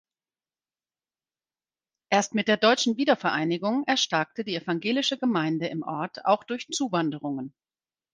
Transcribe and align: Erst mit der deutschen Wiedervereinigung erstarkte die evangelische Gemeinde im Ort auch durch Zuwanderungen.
Erst 2.09 2.33
mit 2.33 2.47
der 2.47 2.57
deutschen 2.57 2.97
Wiedervereinigung 2.97 3.83
erstarkte 3.85 4.43
die 4.43 4.55
evangelische 4.55 5.19
Gemeinde 5.19 5.67
im 5.67 5.83
Ort 5.83 6.25
auch 6.25 6.43
durch 6.43 6.67
Zuwanderungen. 6.69 7.53